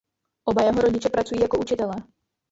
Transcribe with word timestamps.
Oba 0.45 0.63
jeho 0.63 0.81
rodiče 0.81 1.09
pracují 1.09 1.41
jako 1.41 1.57
učitelé. 1.59 1.95